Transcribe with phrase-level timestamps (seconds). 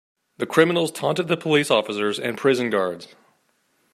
[0.37, 3.09] The criminals taunted the police officers and prison guards.